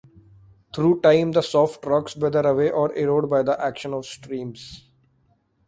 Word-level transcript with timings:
Through 0.73 1.01
time 1.01 1.31
the 1.33 1.43
soft 1.43 1.85
rocks 1.85 2.17
weather 2.17 2.39
away 2.47 2.71
or 2.71 2.91
erode 2.95 3.29
by 3.29 3.43
the 3.43 3.63
action 3.63 3.93
of 3.93 4.07
streams. 4.07 4.87